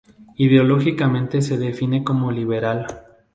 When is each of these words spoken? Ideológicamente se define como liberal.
Ideológicamente 0.37 1.43
se 1.43 1.59
define 1.59 2.03
como 2.03 2.31
liberal. 2.31 2.87